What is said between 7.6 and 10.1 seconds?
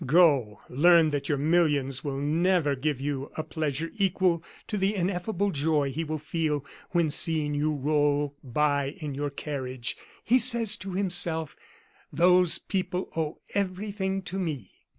roll by in your carriage,